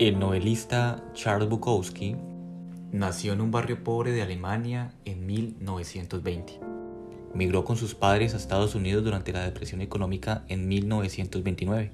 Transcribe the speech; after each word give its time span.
El 0.00 0.18
novelista 0.18 1.04
Charles 1.12 1.50
Bukowski 1.50 2.16
nació 2.90 3.34
en 3.34 3.42
un 3.42 3.50
barrio 3.50 3.84
pobre 3.84 4.12
de 4.12 4.22
Alemania 4.22 4.94
en 5.04 5.26
1920. 5.26 6.58
Migró 7.34 7.66
con 7.66 7.76
sus 7.76 7.94
padres 7.94 8.32
a 8.32 8.38
Estados 8.38 8.74
Unidos 8.74 9.04
durante 9.04 9.34
la 9.34 9.44
depresión 9.44 9.82
económica 9.82 10.46
en 10.48 10.68
1929. 10.68 11.92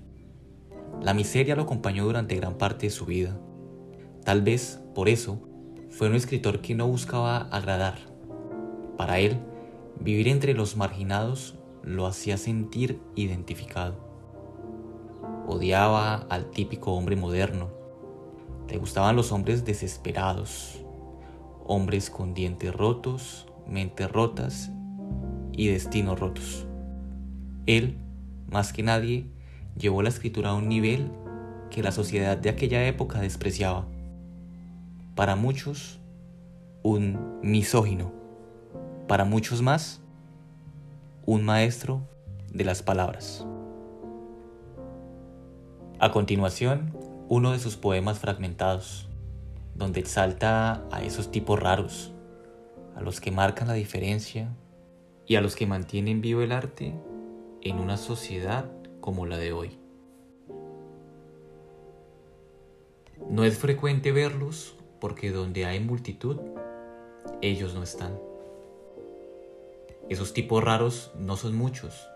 La 1.02 1.14
miseria 1.14 1.56
lo 1.56 1.62
acompañó 1.62 2.04
durante 2.04 2.36
gran 2.36 2.58
parte 2.58 2.86
de 2.86 2.90
su 2.90 3.06
vida. 3.06 3.36
Tal 4.22 4.40
vez, 4.42 4.80
por 4.94 5.08
eso, 5.08 5.40
fue 5.90 6.08
un 6.08 6.14
escritor 6.14 6.60
que 6.60 6.76
no 6.76 6.86
buscaba 6.86 7.38
agradar. 7.50 7.98
Para 8.96 9.18
él, 9.18 9.36
vivir 9.98 10.28
entre 10.28 10.54
los 10.54 10.76
marginados 10.76 11.56
lo 11.82 12.06
hacía 12.06 12.36
sentir 12.36 13.00
identificado. 13.16 13.96
Odiaba 15.48 16.14
al 16.30 16.52
típico 16.52 16.92
hombre 16.92 17.16
moderno, 17.16 17.84
le 18.68 18.78
gustaban 18.78 19.16
los 19.16 19.32
hombres 19.32 19.64
desesperados, 19.64 20.84
hombres 21.64 22.10
con 22.10 22.34
dientes 22.34 22.74
rotos, 22.74 23.46
mentes 23.66 24.10
rotas 24.10 24.70
y 25.52 25.68
destinos 25.68 26.18
rotos. 26.18 26.66
Él, 27.66 27.98
más 28.50 28.72
que 28.72 28.82
nadie, 28.82 29.26
llevó 29.76 30.02
la 30.02 30.08
escritura 30.08 30.50
a 30.50 30.54
un 30.54 30.68
nivel 30.68 31.10
que 31.70 31.82
la 31.82 31.92
sociedad 31.92 32.36
de 32.36 32.48
aquella 32.48 32.86
época 32.86 33.20
despreciaba. 33.20 33.86
Para 35.14 35.36
muchos, 35.36 36.00
un 36.82 37.40
misógino. 37.42 38.12
Para 39.08 39.24
muchos 39.24 39.62
más, 39.62 40.00
un 41.24 41.44
maestro 41.44 42.02
de 42.52 42.64
las 42.64 42.82
palabras. 42.82 43.46
A 45.98 46.10
continuación, 46.10 46.92
uno 47.28 47.50
de 47.50 47.58
sus 47.58 47.76
poemas 47.76 48.20
fragmentados, 48.20 49.08
donde 49.74 49.98
exalta 49.98 50.86
a 50.92 51.02
esos 51.02 51.32
tipos 51.32 51.58
raros, 51.58 52.12
a 52.94 53.00
los 53.00 53.20
que 53.20 53.32
marcan 53.32 53.66
la 53.66 53.74
diferencia 53.74 54.54
y 55.26 55.34
a 55.34 55.40
los 55.40 55.56
que 55.56 55.66
mantienen 55.66 56.20
vivo 56.20 56.42
el 56.42 56.52
arte 56.52 56.94
en 57.62 57.80
una 57.80 57.96
sociedad 57.96 58.70
como 59.00 59.26
la 59.26 59.38
de 59.38 59.52
hoy. 59.52 59.76
No 63.28 63.42
es 63.42 63.58
frecuente 63.58 64.12
verlos 64.12 64.76
porque 65.00 65.32
donde 65.32 65.64
hay 65.66 65.80
multitud, 65.80 66.36
ellos 67.42 67.74
no 67.74 67.82
están. 67.82 68.16
Esos 70.08 70.32
tipos 70.32 70.62
raros 70.62 71.10
no 71.18 71.36
son 71.36 71.56
muchos, 71.56 72.06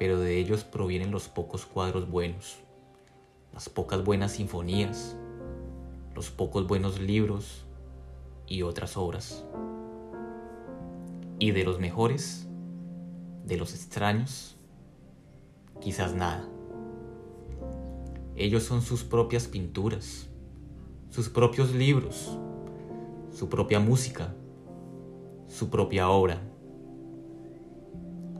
pero 0.00 0.18
de 0.18 0.38
ellos 0.38 0.64
provienen 0.64 1.12
los 1.12 1.28
pocos 1.28 1.66
cuadros 1.66 2.10
buenos 2.10 2.64
las 3.54 3.68
pocas 3.68 4.04
buenas 4.04 4.32
sinfonías, 4.32 5.16
los 6.16 6.30
pocos 6.30 6.66
buenos 6.66 7.00
libros 7.00 7.64
y 8.48 8.62
otras 8.62 8.96
obras. 8.96 9.44
Y 11.38 11.52
de 11.52 11.62
los 11.62 11.78
mejores, 11.78 12.48
de 13.46 13.56
los 13.56 13.72
extraños, 13.72 14.56
quizás 15.80 16.14
nada. 16.14 16.48
Ellos 18.34 18.64
son 18.64 18.82
sus 18.82 19.04
propias 19.04 19.46
pinturas, 19.46 20.28
sus 21.10 21.28
propios 21.28 21.72
libros, 21.72 22.36
su 23.32 23.48
propia 23.48 23.78
música, 23.78 24.34
su 25.46 25.70
propia 25.70 26.08
obra. 26.08 26.40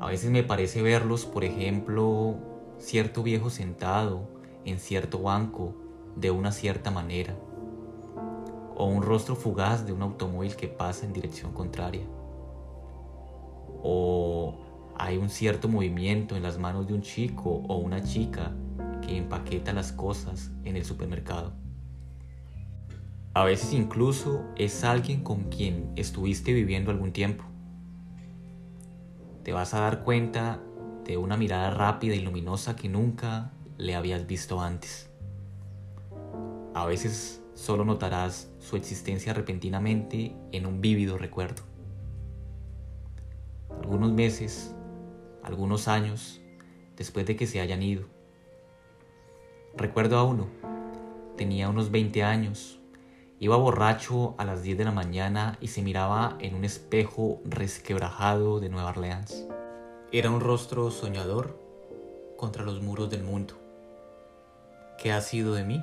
A 0.01 0.09
veces 0.09 0.33
me 0.33 0.43
parece 0.43 0.83
verlos, 0.83 1.25
por 1.25 1.45
ejemplo, 1.45 2.35
cierto 2.79 3.23
viejo 3.23 3.49
sentado 3.49 4.34
en 4.65 4.79
cierto 4.79 5.23
banco 5.23 5.75
de 6.17 6.31
una 6.31 6.53
cierta 6.53 6.91
manera, 6.91 7.37
o 8.77 8.87
un 8.87 9.03
rostro 9.03 9.37
fugaz 9.37 9.87
de 9.87 9.93
un 9.93 10.03
automóvil 10.03 10.57
que 10.57 10.69
pasa 10.69 11.07
en 11.07 11.13
dirección 11.13 11.53
contraria, 11.53 12.05
o 13.83 14.59
hay 14.97 15.17
un 15.17 15.29
cierto 15.29 15.69
movimiento 15.69 16.37
en 16.37 16.43
las 16.43 16.59
manos 16.59 16.87
de 16.87 16.95
un 16.95 17.03
chico 17.03 17.63
o 17.69 17.77
una 17.77 18.03
chica 18.03 18.53
que 19.03 19.17
empaqueta 19.17 19.73
las 19.73 19.93
cosas 19.93 20.51
en 20.65 20.77
el 20.77 20.85
supermercado. 20.85 21.53
A 23.35 23.45
veces 23.45 23.73
incluso 23.73 24.45
es 24.57 24.85
alguien 24.85 25.25
con 25.25 25.51
quien 25.51 25.93
estuviste 25.97 26.53
viviendo 26.53 26.93
algún 26.93 27.13
tiempo. 27.13 27.45
Te 29.43 29.53
vas 29.53 29.75
a 29.75 29.81
dar 29.81 30.05
cuenta 30.05 30.63
de 31.05 31.17
una 31.17 31.37
mirada 31.37 31.71
rápida 31.71 32.15
y 32.15 32.21
luminosa 32.21 32.77
que 32.77 32.89
nunca 32.89 33.53
le 33.79 33.95
habías 33.95 34.27
visto 34.27 34.61
antes. 34.61 35.11
A 36.75 36.87
veces 36.87 37.43
solo 37.55 37.85
notarás 37.85 38.51
su 38.59 38.77
existencia 38.77 39.33
repentinamente 39.33 40.35
en 40.53 40.67
un 40.67 40.81
vívido 40.81 41.19
recuerdo. 41.19 41.63
Algunos 43.81 44.13
meses, 44.13 44.75
algunos 45.43 45.89
años 45.89 46.41
después 46.97 47.27
de 47.27 47.37
que 47.37 47.47
se 47.47 47.61
hayan 47.61 47.83
ido. 47.83 48.07
Recuerdo 49.77 50.19
a 50.19 50.25
uno, 50.25 50.47
tenía 51.37 51.69
unos 51.69 51.91
20 51.91 52.23
años, 52.23 52.79
iba 53.41 53.57
borracho 53.57 54.35
a 54.39 54.45
las 54.45 54.63
10 54.63 54.79
de 54.79 54.85
la 54.85 54.93
mañana 54.93 55.59
y 55.61 55.69
se 55.69 55.83
miraba 55.83 56.37
en 56.41 56.55
un 56.55 56.65
espejo 56.65 57.41
resquebrajado 57.45 58.61
de 58.61 58.69
Nueva 58.69 58.91
Orleans. 58.91 59.47
Era 60.13 60.31
un 60.31 60.41
rostro 60.41 60.91
soñador 60.91 61.59
contra 62.37 62.63
los 62.63 62.81
muros 62.81 63.11
del 63.11 63.25
mundo. 63.25 63.64
¿Qué 65.05 65.13
ha 65.13 65.21
sido 65.21 65.53
de 65.53 65.65
mí? 65.65 65.83